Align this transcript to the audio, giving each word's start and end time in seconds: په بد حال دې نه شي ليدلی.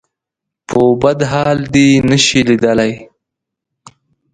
په 0.69 0.81
بد 1.01 1.19
حال 1.31 1.59
دې 1.73 1.87
نه 2.09 2.17
شي 2.25 2.41
ليدلی. 2.49 2.93